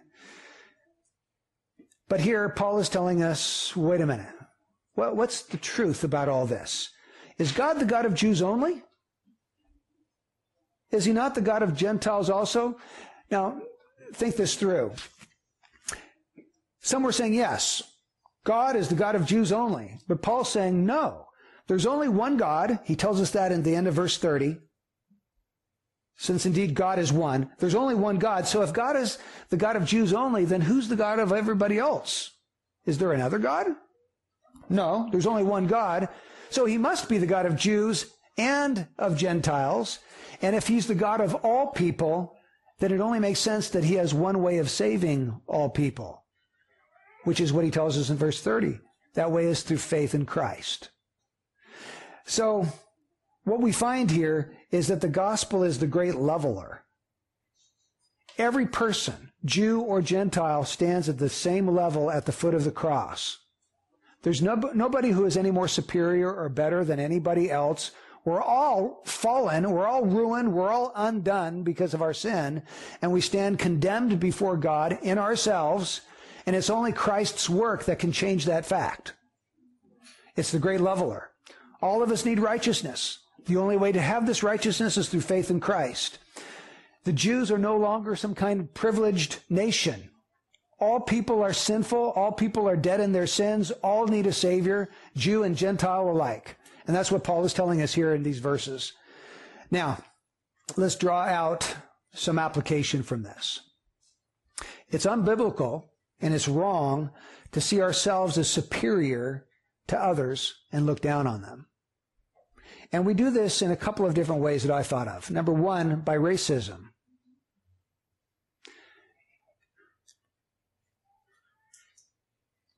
[2.08, 4.34] But here, Paul is telling us wait a minute.
[4.96, 6.90] Well, what's the truth about all this?
[7.38, 8.82] Is God the God of Jews only?
[10.90, 12.78] Is he not the God of Gentiles also?
[13.30, 13.60] Now,
[14.12, 14.92] think this through.
[16.80, 17.82] Some were saying yes,
[18.44, 19.98] God is the God of Jews only.
[20.08, 21.26] But Paul's saying no.
[21.66, 22.80] There's only one God.
[22.84, 24.58] He tells us that in the end of verse 30
[26.20, 27.48] since indeed God is one.
[27.60, 28.46] There's only one God.
[28.46, 29.16] So if God is
[29.48, 32.32] the God of Jews only, then who's the God of everybody else?
[32.84, 33.68] Is there another God?
[34.68, 36.10] No, there's only one God.
[36.50, 40.00] So he must be the God of Jews and of Gentiles.
[40.42, 42.36] And if he's the God of all people,
[42.80, 46.26] then it only makes sense that he has one way of saving all people,
[47.24, 48.78] which is what he tells us in verse 30.
[49.14, 50.90] That way is through faith in Christ.
[52.24, 52.66] So,
[53.44, 56.84] what we find here is that the gospel is the great leveler.
[58.38, 62.70] Every person, Jew or Gentile, stands at the same level at the foot of the
[62.70, 63.38] cross.
[64.22, 67.90] There's no, nobody who is any more superior or better than anybody else.
[68.24, 69.70] We're all fallen.
[69.70, 70.52] We're all ruined.
[70.52, 72.62] We're all undone because of our sin.
[73.00, 76.02] And we stand condemned before God in ourselves.
[76.50, 79.14] And it's only Christ's work that can change that fact.
[80.34, 81.30] It's the great leveler.
[81.80, 83.20] All of us need righteousness.
[83.46, 86.18] The only way to have this righteousness is through faith in Christ.
[87.04, 90.10] The Jews are no longer some kind of privileged nation.
[90.80, 92.10] All people are sinful.
[92.16, 93.70] All people are dead in their sins.
[93.70, 96.56] All need a Savior, Jew and Gentile alike.
[96.88, 98.92] And that's what Paul is telling us here in these verses.
[99.70, 99.98] Now,
[100.76, 101.76] let's draw out
[102.12, 103.60] some application from this.
[104.88, 105.89] It's unbiblical
[106.20, 107.10] and it's wrong
[107.52, 109.46] to see ourselves as superior
[109.88, 111.66] to others and look down on them.
[112.92, 115.30] And we do this in a couple of different ways that I thought of.
[115.30, 116.90] Number one, by racism.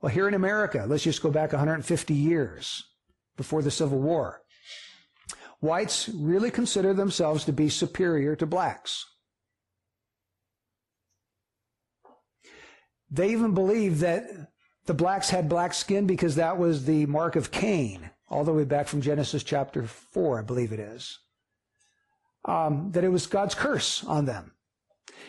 [0.01, 2.83] Well, here in America, let's just go back 150 years
[3.37, 4.43] before the Civil War.
[5.61, 9.07] Whites really consider themselves to be superior to blacks.
[13.12, 14.25] They even believed that
[14.87, 18.64] the blacks had black skin because that was the mark of Cain, all the way
[18.64, 21.18] back from Genesis chapter 4, I believe it is.
[22.46, 24.53] Um, that it was God's curse on them.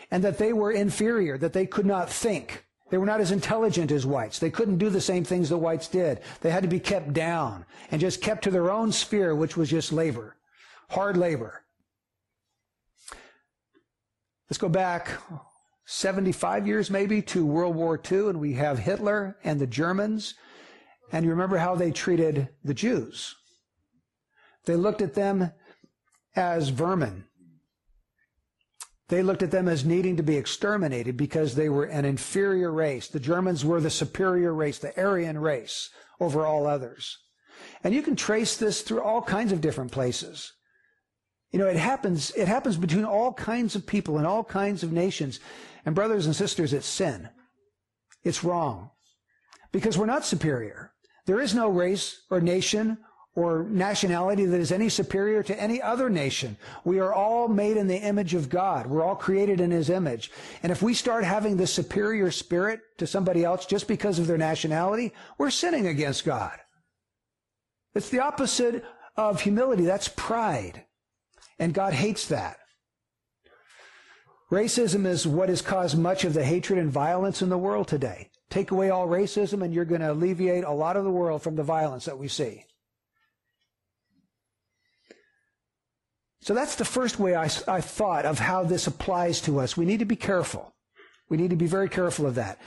[0.10, 3.92] And that they were inferior, that they could not think, they were not as intelligent
[3.92, 4.40] as whites.
[4.40, 6.22] They couldn't do the same things the whites did.
[6.42, 9.70] They had to be kept down and just kept to their own sphere, which was
[9.70, 10.38] just labor,
[10.90, 11.64] hard labor.
[14.50, 15.10] Let's go back
[15.94, 20.34] 75 years maybe to World War II, and we have Hitler and the Germans.
[21.12, 23.36] And you remember how they treated the Jews.
[24.66, 25.52] They looked at them
[26.36, 27.26] as vermin.
[29.10, 33.08] They looked at them as needing to be exterminated because they were an inferior race.
[33.08, 37.20] The Germans were the superior race, the Aryan race over all others.
[37.84, 40.54] And you can trace this through all kinds of different places.
[41.52, 44.92] You know, it happens, it happens between all kinds of people and all kinds of
[44.92, 45.40] nations.
[45.86, 47.30] And brothers and sisters, it's sin.
[48.24, 48.92] It's wrong.
[49.72, 50.94] Because we're not superior.
[51.26, 52.98] There is no race or nation
[53.36, 56.56] or nationality that is any superior to any other nation.
[56.84, 58.86] We are all made in the image of God.
[58.86, 60.32] We're all created in His image.
[60.62, 64.38] And if we start having this superior spirit to somebody else just because of their
[64.38, 66.60] nationality, we're sinning against God.
[67.96, 68.84] It's the opposite
[69.16, 69.86] of humility.
[69.86, 70.86] That's pride.
[71.58, 72.58] And God hates that.
[74.54, 78.30] Racism is what has caused much of the hatred and violence in the world today.
[78.52, 81.56] Take away all racism and you're going to alleviate a lot of the world from
[81.56, 82.64] the violence that we see.
[86.42, 89.76] So that's the first way I, I thought of how this applies to us.
[89.76, 90.76] We need to be careful.
[91.30, 92.62] We need to be very careful of that.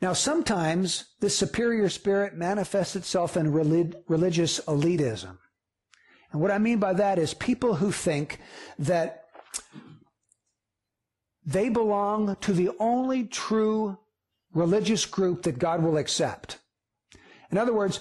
[0.00, 5.38] Now, sometimes this superior spirit manifests itself in relig- religious elitism.
[6.30, 8.38] And what I mean by that is people who think
[8.78, 9.21] that
[11.44, 13.98] they belong to the only true
[14.54, 16.58] religious group that God will accept.
[17.50, 18.00] In other words,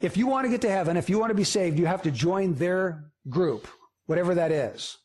[0.00, 2.02] if you want to get to heaven, if you want to be saved, you have
[2.02, 3.66] to join their group,
[4.06, 4.98] whatever that is.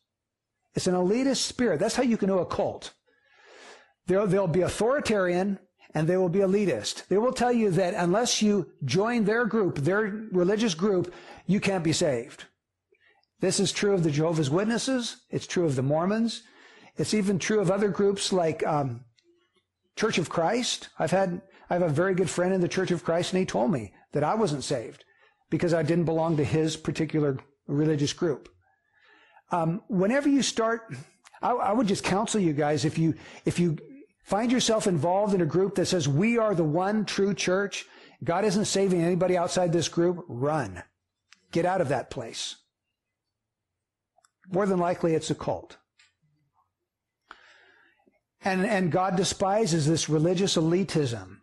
[0.74, 1.80] It's an elitist spirit.
[1.80, 2.92] That's how you can know a cult.
[4.06, 5.58] They'll, they'll be authoritarian
[5.94, 7.06] and they will be elitist.
[7.08, 11.12] They will tell you that unless you join their group, their religious group,
[11.46, 12.44] you can't be saved.
[13.40, 15.18] This is true of the Jehovah's Witnesses.
[15.30, 16.42] It's true of the Mormons.
[16.96, 19.04] It's even true of other groups like um,
[19.96, 20.88] Church of Christ.
[20.98, 23.46] I've had I have a very good friend in the Church of Christ, and he
[23.46, 25.04] told me that I wasn't saved
[25.48, 28.48] because I didn't belong to his particular religious group.
[29.50, 30.94] Um, whenever you start,
[31.40, 33.78] I, I would just counsel you guys if you if you
[34.24, 37.86] find yourself involved in a group that says we are the one true church,
[38.24, 40.82] God isn't saving anybody outside this group, run.
[41.50, 42.56] Get out of that place.
[44.50, 45.76] More than likely, it's a cult.
[48.44, 51.38] And, and God despises this religious elitism.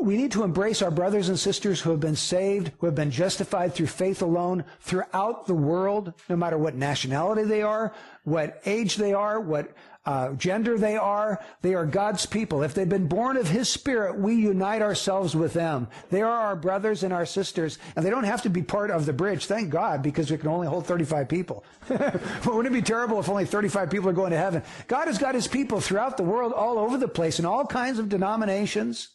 [0.00, 3.10] We need to embrace our brothers and sisters who have been saved, who have been
[3.10, 7.92] justified through faith alone throughout the world, no matter what nationality they are,
[8.24, 9.72] what age they are, what
[10.08, 11.38] uh, gender they are.
[11.60, 12.62] They are God's people.
[12.62, 15.86] If they've been born of His Spirit, we unite ourselves with them.
[16.08, 19.04] They are our brothers and our sisters, and they don't have to be part of
[19.04, 19.44] the bridge.
[19.44, 21.62] Thank God, because we can only hold 35 people.
[21.88, 24.62] But wouldn't it be terrible if only 35 people are going to heaven?
[24.86, 27.98] God has got His people throughout the world, all over the place, in all kinds
[27.98, 29.10] of denominations.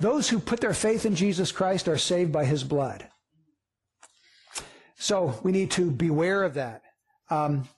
[0.00, 3.06] Those who put their faith in Jesus Christ are saved by His blood.
[4.96, 6.80] So we need to beware of that.
[7.28, 7.68] Um,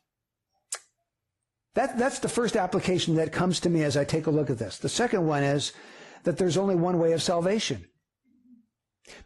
[1.77, 4.57] that, that's the first application that comes to me as I take a look at
[4.57, 4.79] this.
[4.79, 5.73] The second one is
[6.25, 7.85] that there's only one way of salvation.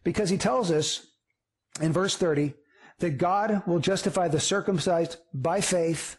[0.03, 1.07] Because he tells us
[1.81, 2.55] in verse 30
[2.99, 6.19] that God will justify the circumcised by faith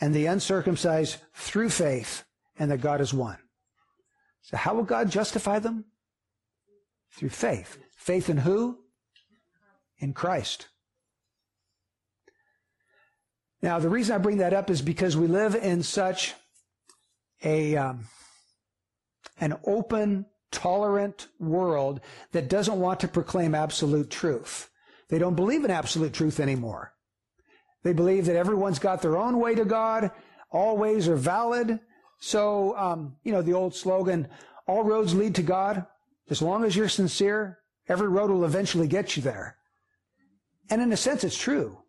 [0.00, 2.24] and the uncircumcised through faith,
[2.58, 3.38] and that God is one.
[4.42, 5.84] So how will God justify them?
[7.10, 7.78] Through faith.
[7.96, 8.78] Faith in who?
[9.98, 10.68] In Christ.
[13.62, 16.34] Now, the reason I bring that up is because we live in such
[17.44, 18.06] a um,
[19.40, 22.00] an open, tolerant world
[22.32, 24.68] that doesn't want to proclaim absolute truth.
[25.08, 26.92] They don't believe in absolute truth anymore.
[27.82, 30.10] They believe that everyone's got their own way to God.
[30.50, 31.80] All ways are valid.
[32.20, 34.28] So, um, you know, the old slogan,
[34.66, 35.86] all roads lead to God.
[36.30, 39.56] As long as you're sincere, every road will eventually get you there.
[40.70, 41.81] And in a sense, it's true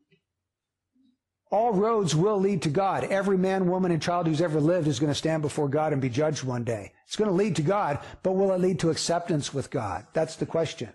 [1.54, 3.04] all roads will lead to God.
[3.04, 6.02] Every man, woman, and child who's ever lived is going to stand before God and
[6.02, 6.92] be judged one day.
[7.06, 10.08] It's going to lead to God, but will it lead to acceptance with God?
[10.14, 10.90] That's the question.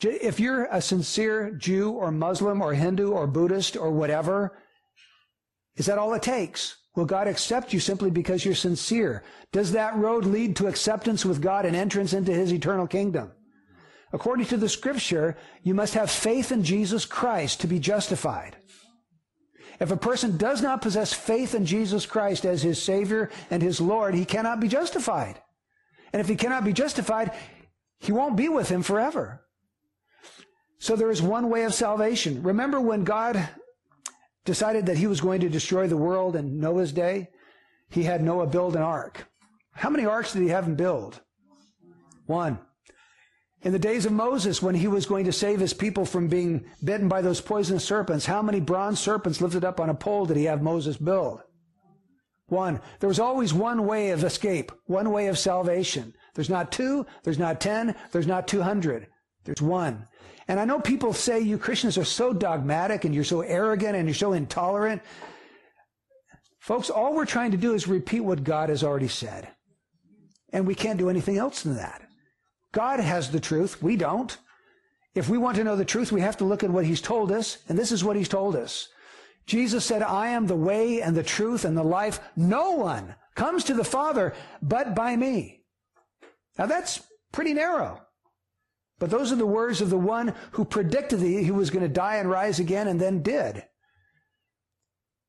[0.00, 4.56] If you're a sincere Jew or Muslim or Hindu or Buddhist or whatever,
[5.74, 6.76] is that all it takes?
[6.94, 9.24] Will God accept you simply because you're sincere?
[9.50, 13.32] Does that road lead to acceptance with God and entrance into his eternal kingdom?
[14.12, 18.54] According to the scripture, you must have faith in Jesus Christ to be justified.
[19.80, 23.80] If a person does not possess faith in Jesus Christ as his Savior and his
[23.80, 25.40] Lord, he cannot be justified.
[26.12, 27.32] And if he cannot be justified,
[27.98, 29.40] he won't be with him forever.
[30.78, 32.42] So there is one way of salvation.
[32.42, 33.48] Remember when God
[34.44, 37.30] decided that he was going to destroy the world in Noah's day?
[37.88, 39.26] He had Noah build an ark.
[39.72, 41.20] How many arks did he have him build?
[42.26, 42.58] One.
[43.64, 46.66] In the days of Moses, when he was going to save his people from being
[46.84, 50.36] bitten by those poisonous serpents, how many bronze serpents lifted up on a pole did
[50.36, 51.40] he have Moses build?
[52.48, 52.82] One.
[53.00, 56.12] There was always one way of escape, one way of salvation.
[56.34, 59.06] There's not two, there's not ten, there's not 200.
[59.44, 60.08] There's one.
[60.46, 64.06] And I know people say you Christians are so dogmatic and you're so arrogant and
[64.06, 65.00] you're so intolerant.
[66.58, 69.48] Folks, all we're trying to do is repeat what God has already said.
[70.52, 72.03] And we can't do anything else than that.
[72.74, 73.80] God has the truth.
[73.82, 74.36] We don't.
[75.14, 77.30] If we want to know the truth, we have to look at what he's told
[77.30, 78.88] us, and this is what he's told us.
[79.46, 82.18] Jesus said, I am the way and the truth and the life.
[82.34, 85.62] No one comes to the Father but by me.
[86.58, 88.00] Now that's pretty narrow.
[88.98, 91.88] But those are the words of the one who predicted that he was going to
[91.88, 93.64] die and rise again and then did.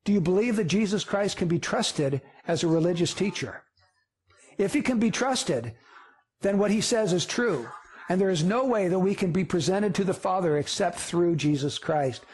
[0.04, 3.62] Do you believe that Jesus Christ can be trusted as a religious teacher?
[4.56, 5.74] If he can be trusted,
[6.42, 7.68] then what he says is true.
[8.08, 11.36] And there is no way that we can be presented to the Father except through
[11.36, 12.24] Jesus Christ.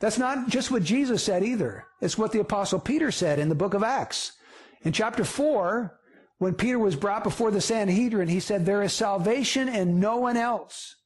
[0.00, 1.86] That's not just what Jesus said either.
[2.00, 4.32] It's what the apostle Peter said in the book of Acts.
[4.82, 5.98] In chapter 4,
[6.38, 10.36] when Peter was brought before the Sanhedrin, he said, there is salvation in no one
[10.36, 10.96] else.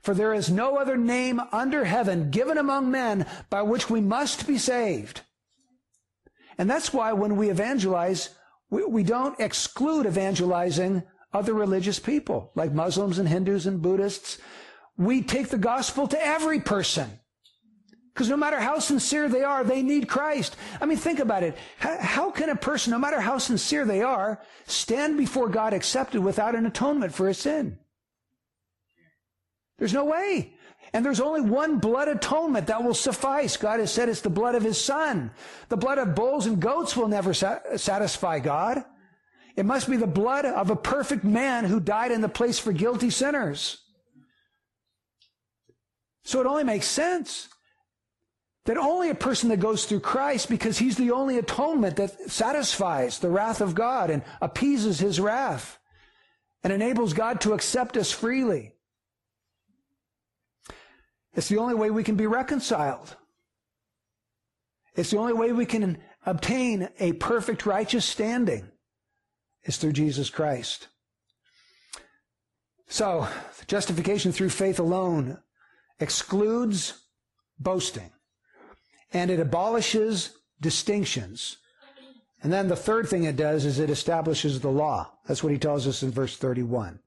[0.00, 4.46] For there is no other name under heaven given among men by which we must
[4.46, 5.22] be saved.
[6.56, 8.30] And that's why when we evangelize,
[8.70, 14.38] we, we don't exclude evangelizing other religious people, like Muslims and Hindus and Buddhists.
[14.96, 17.20] We take the gospel to every person.
[18.12, 20.56] Because no matter how sincere they are, they need Christ.
[20.80, 21.56] I mean, think about it.
[21.78, 26.56] How, can a person, no matter how sincere they are, stand before God accepted without
[26.56, 27.78] an atonement for a sin?
[29.78, 30.54] There's no way.
[30.92, 33.56] And there's only one blood atonement that will suffice.
[33.56, 35.30] God has said it's the blood of his son.
[35.68, 38.84] The blood of bulls and goats will never sa- satisfy God.
[39.58, 42.72] It must be the blood of a perfect man who died in the place for
[42.72, 43.78] guilty sinners.
[46.22, 47.48] So it only makes sense
[48.66, 53.18] that only a person that goes through Christ, because he's the only atonement that satisfies
[53.18, 55.76] the wrath of God and appeases his wrath
[56.62, 58.74] and enables God to accept us freely.
[61.34, 63.16] It's the only way we can be reconciled.
[64.94, 68.70] It's the only way we can obtain a perfect righteous standing
[69.68, 70.88] is through Jesus Christ.
[72.88, 73.28] So,
[73.68, 75.38] justification through faith alone
[76.00, 77.04] excludes
[77.60, 78.10] boasting
[79.12, 81.58] and it abolishes distinctions
[82.42, 85.10] And then the third thing it does is it establishes the law.
[85.26, 87.00] That's what he tells us in verse 31.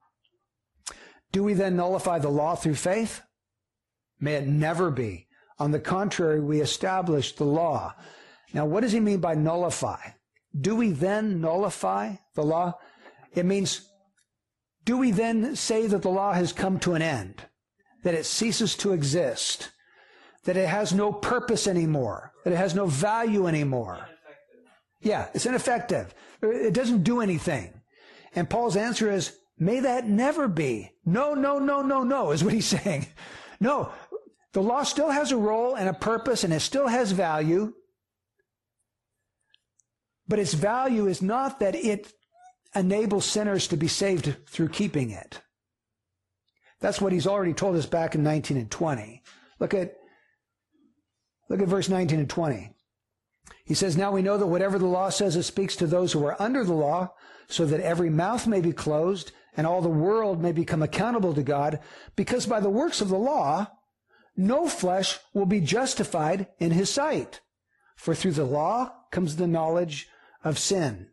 [1.31, 3.21] Do we then nullify the law through faith?
[4.19, 5.27] May it never be.
[5.57, 7.95] On the contrary, we establish the law.
[8.53, 10.01] Now, what does he mean by nullify?
[10.59, 12.77] Do we then nullify the law?
[13.33, 13.89] It means,
[14.83, 17.43] do we then say that the law has come to an end?
[18.03, 19.69] That it ceases to exist?
[20.45, 22.33] That it has no purpose anymore?
[22.43, 24.07] That it has no value anymore?
[25.01, 26.13] Yeah, it's ineffective.
[26.41, 27.73] It doesn't do anything.
[28.35, 30.91] And Paul's answer is, may that never be.
[31.05, 33.07] No, no, no, no, no, is what he's saying.
[33.59, 33.91] No,
[34.53, 37.73] the law still has a role and a purpose and it still has value.
[40.31, 42.13] But its value is not that it
[42.73, 45.41] enables sinners to be saved through keeping it.
[46.79, 49.23] That's what he's already told us back in 19 and 20.
[49.59, 49.97] Look at,
[51.49, 52.71] look at verse 19 and 20.
[53.65, 56.25] He says, Now we know that whatever the law says, it speaks to those who
[56.25, 57.13] are under the law,
[57.49, 61.43] so that every mouth may be closed and all the world may become accountable to
[61.43, 61.81] God,
[62.15, 63.67] because by the works of the law,
[64.37, 67.41] no flesh will be justified in his sight.
[67.97, 70.07] For through the law comes the knowledge
[70.43, 71.07] of sin.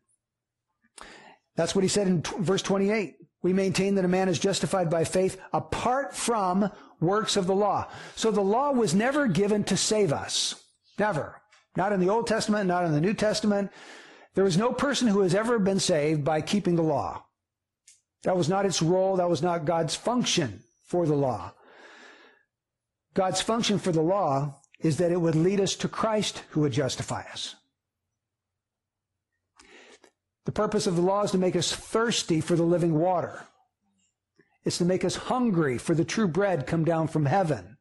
[1.56, 3.16] That's what he said in t- verse 28.
[3.42, 6.70] We maintain that a man is justified by faith apart from
[7.00, 7.88] works of the law.
[8.16, 10.64] So the law was never given to save us.
[10.98, 11.40] Never.
[11.76, 13.70] Not in the Old Testament, not in the New Testament.
[14.34, 17.24] There was no person who has ever been saved by keeping the law.
[18.24, 19.16] That was not its role.
[19.16, 21.52] That was not God's function for the law.
[23.14, 26.72] God's function for the law is that it would lead us to Christ who would
[26.72, 27.56] justify us.
[30.48, 33.44] The purpose of the law is to make us thirsty for the living water.
[34.64, 37.76] It's to make us hungry for the true bread come down from heaven.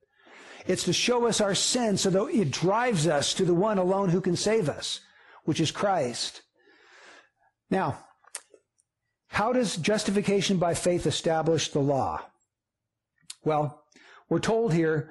[0.65, 4.09] It's to show us our sin so that it drives us to the one alone
[4.09, 4.99] who can save us,
[5.45, 6.41] which is Christ.
[7.69, 7.99] Now,
[9.29, 12.21] how does justification by faith establish the law?
[13.45, 13.81] Well,
[14.27, 15.09] we're told here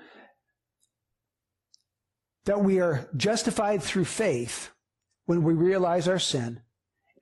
[2.44, 4.72] that we are justified through faith
[5.24, 6.60] when we realize our sin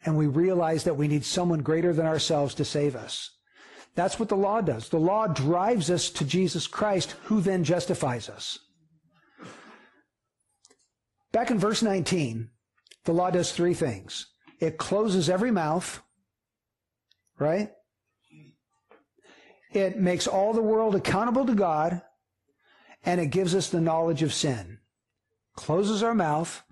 [0.04, 3.30] and we realize that we need someone greater than ourselves to save us.
[3.94, 4.88] That's what the law does.
[4.88, 8.58] The law drives us to Jesus Christ, who then justifies us.
[11.32, 12.50] Back in verse 19,
[13.04, 14.26] the law does three things.
[14.60, 16.02] It closes every mouth,
[17.38, 17.70] right?
[19.72, 22.02] It makes all the world accountable to God,
[23.04, 24.78] and it gives us the knowledge of sin.
[25.56, 26.62] Closes our mouth,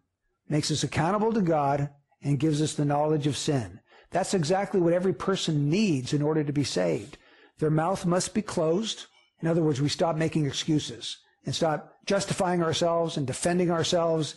[0.49, 1.91] makes us accountable to God,
[2.22, 3.80] and gives us the knowledge of sin.
[4.10, 7.16] That's exactly what every person needs in order to be saved.
[7.58, 9.06] Their mouth must be closed.
[9.40, 14.34] In other words, we stop making excuses and stop justifying ourselves and defending ourselves.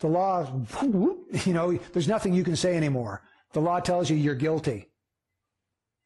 [0.00, 0.50] The law,
[1.44, 3.22] you know, there's nothing you can say anymore.
[3.52, 4.90] The law tells you you're guilty.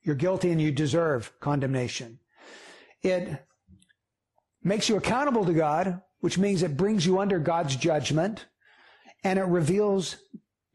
[0.02, 2.18] You're guilty and you deserve condemnation.
[3.02, 3.44] It
[4.62, 8.46] makes you accountable to God, which means it brings you under God's judgment
[9.24, 10.16] and it reveals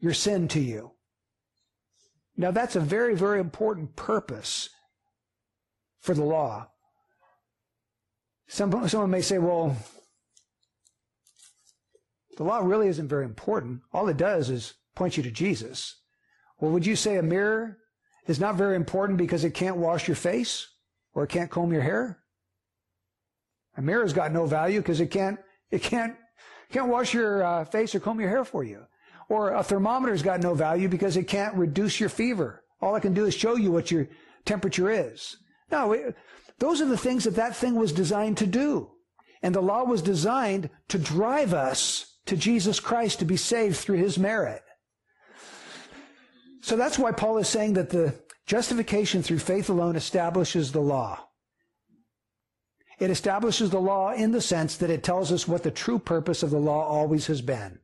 [0.00, 0.92] your sin to you.
[2.36, 4.70] Now that's a very, very important purpose
[6.00, 6.68] for the law.
[8.46, 9.76] Some, someone may say, well,
[12.36, 13.80] the law really isn't very important.
[13.92, 15.96] All it does is point you to Jesus.
[16.60, 17.78] Well, would you say a mirror
[18.26, 20.68] is not very important because it can't wash your face
[21.14, 22.20] or it can't comb your hair?
[23.76, 25.38] A mirror's got no value because it can't,
[25.70, 26.16] it can't,
[26.70, 28.84] can't wash your uh, face or comb your hair for you.
[29.28, 32.64] Or a thermometer's got no value because it can't reduce your fever.
[32.80, 34.08] All it can do is show you what your
[34.44, 35.36] temperature is.
[35.70, 36.16] No, it,
[36.58, 38.90] those are the things that that thing was designed to do.
[39.42, 43.98] And the law was designed to drive us to Jesus Christ to be saved through
[43.98, 44.62] his merit.
[46.60, 48.14] So that's why Paul is saying that the
[48.46, 51.28] justification through faith alone establishes the law.
[52.98, 56.42] It establishes the law in the sense that it tells us what the true purpose
[56.42, 57.78] of the law always has been.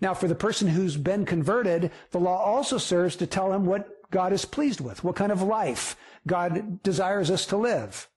[0.00, 3.88] Now, for the person who's been converted, the law also serves to tell him what
[4.10, 5.96] God is pleased with, what kind of life
[6.26, 8.08] God desires us to live.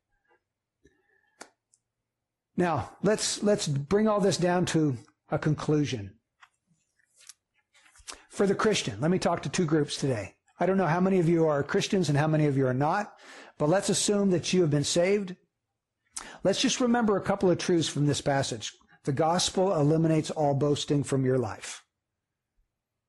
[2.55, 4.97] Now, let's, let's bring all this down to
[5.29, 6.13] a conclusion.
[8.29, 10.35] For the Christian, let me talk to two groups today.
[10.59, 12.73] I don't know how many of you are Christians and how many of you are
[12.73, 13.13] not,
[13.57, 15.35] but let's assume that you have been saved.
[16.43, 18.71] Let's just remember a couple of truths from this passage.
[19.05, 21.83] The gospel eliminates all boasting from your life.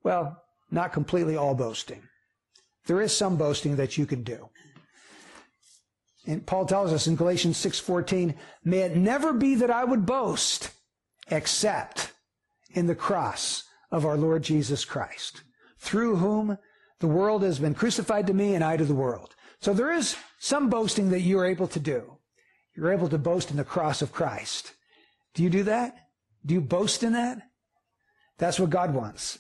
[0.03, 2.03] Well, not completely all boasting.
[2.87, 4.51] There is some boasting that you can do.
[6.27, 8.35] And Paul tells us in Galatians 6:14,
[8.65, 10.71] "May it never be that I would boast
[11.29, 12.13] except
[12.71, 15.43] in the cross of our Lord Jesus Christ,
[15.79, 16.59] through whom
[16.99, 19.35] the world has been crucified to me and I to the world.
[19.61, 22.19] So there is some boasting that you are able to do.
[22.75, 24.73] You're able to boast in the cross of Christ.
[25.35, 25.97] Do you do that?
[26.45, 27.39] Do you boast in that?
[28.39, 29.39] That's what God wants.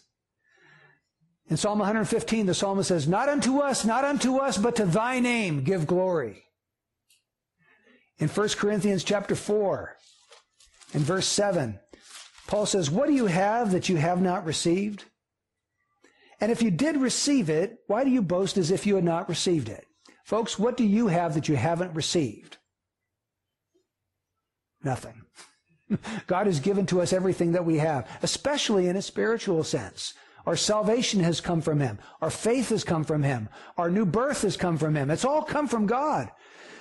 [1.48, 5.20] In Psalm 115, the psalmist says, Not unto us, not unto us, but to thy
[5.20, 6.44] name give glory.
[8.18, 9.96] In 1 Corinthians chapter 4,
[10.94, 11.78] in verse 7,
[12.46, 15.04] Paul says, What do you have that you have not received?
[16.40, 19.28] And if you did receive it, why do you boast as if you had not
[19.28, 19.86] received it?
[20.24, 22.56] Folks, what do you have that you haven't received?
[24.82, 25.23] Nothing.
[26.26, 30.14] God has given to us everything that we have, especially in a spiritual sense.
[30.46, 31.98] Our salvation has come from Him.
[32.20, 33.48] Our faith has come from Him.
[33.78, 35.10] Our new birth has come from Him.
[35.10, 36.30] It's all come from God.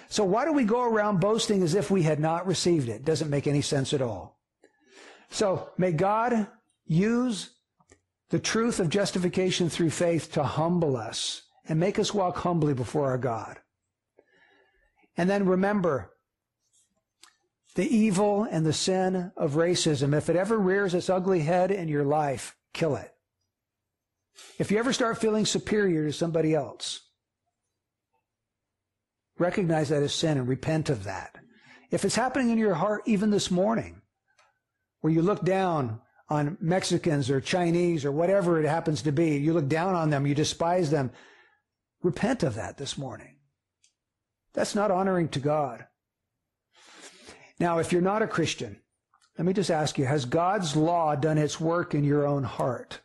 [0.10, 3.06] So why do we go around boasting as if we had not received it?
[3.06, 4.39] Doesn't make any sense at all.
[5.30, 6.47] So may God
[6.86, 7.51] use
[8.30, 13.08] the truth of justification through faith to humble us and make us walk humbly before
[13.08, 13.60] our God.
[15.18, 16.12] And then remember
[17.76, 20.15] the evil and the sin of racism.
[20.15, 23.11] If it ever rears its ugly head in your life, kill it.
[24.59, 27.01] If you ever start feeling superior to somebody else,
[29.38, 31.36] recognize that as sin and repent of that.
[31.91, 34.01] If it's happening in your heart even this morning,
[35.01, 39.53] where you look down on Mexicans or Chinese or whatever it happens to be, you
[39.53, 41.11] look down on them, you despise them,
[42.01, 43.36] repent of that this morning.
[44.53, 45.86] That's not honoring to God.
[47.60, 48.80] Now, if you're not a Christian,
[49.38, 52.99] let me just ask you, has God's law done its work in your own heart?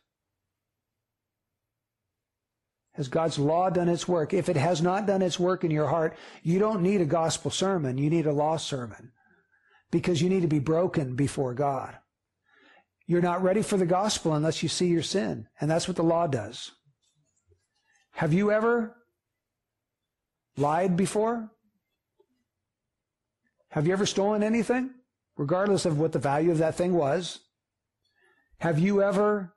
[2.92, 4.34] Has God's law done its work?
[4.34, 7.51] If it has not done its work in your heart, you don't need a gospel
[7.51, 7.96] sermon.
[7.96, 9.12] You need a law sermon
[9.90, 11.96] because you need to be broken before God.
[13.07, 15.46] You're not ready for the gospel unless you see your sin.
[15.61, 16.72] And that's what the law does.
[18.12, 18.96] Have you ever
[20.57, 21.53] lied before?
[23.79, 24.91] Have you ever stolen anything?
[25.37, 27.39] Regardless of what the value of that thing was.
[28.59, 29.55] Have you ever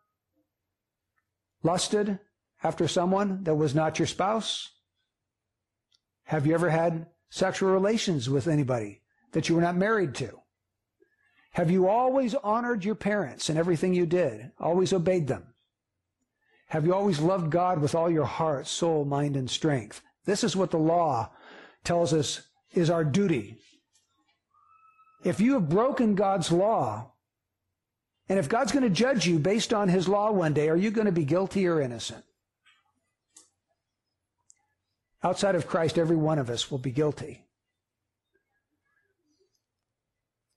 [1.63, 2.19] lusted
[2.63, 4.73] after someone that was not your spouse?
[6.25, 9.01] Have you ever had sexual relations with anybody
[9.31, 10.39] that you were not married to?
[11.53, 14.51] Have you always honored your parents in everything you did?
[14.59, 15.55] Always obeyed them?
[16.67, 20.03] Have you always loved God with all your heart, soul, mind, and strength?
[20.25, 21.31] This is what the law
[21.83, 23.57] tells us is our duty.
[25.23, 27.11] If you have broken God's law,
[28.27, 30.89] and if God's going to judge you based on his law one day, are you
[30.89, 32.23] going to be guilty or innocent?
[35.23, 37.45] Outside of Christ, every one of us will be guilty.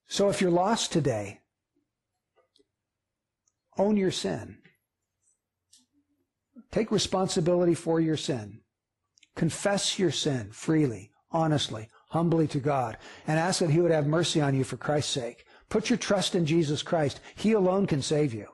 [0.07, 1.41] So if you're lost today,
[3.77, 4.59] own your sin.
[6.71, 8.61] Take responsibility for your sin.
[9.37, 12.97] Confess your sin freely, honestly, humbly to God,
[13.27, 15.45] and ask that He would have mercy on you for Christ's sake.
[15.69, 17.19] Put your trust in Jesus Christ.
[17.35, 18.47] He alone can save you.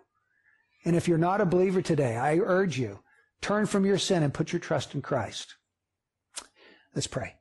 [0.87, 3.01] And if you're not a believer today, I urge you,
[3.43, 5.57] turn from your sin and put your trust in Christ.
[6.95, 7.35] Let's pray.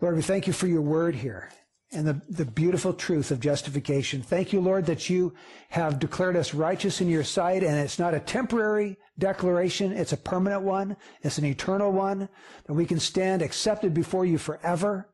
[0.00, 1.50] Lord, we thank you for your word here
[1.92, 4.22] and the, the beautiful truth of justification.
[4.22, 5.34] Thank you, Lord, that you
[5.68, 10.16] have declared us righteous in your sight, and it's not a temporary declaration, it's a
[10.16, 12.28] permanent one, it's an eternal one,
[12.66, 15.08] that we can stand accepted before you forever.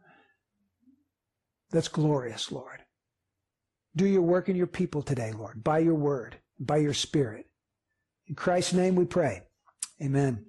[1.70, 2.80] That's glorious, Lord.
[3.96, 7.46] Do your work in your people today, Lord, by your word, by your spirit.
[8.28, 9.42] In Christ's name we pray.
[10.00, 10.47] Amen.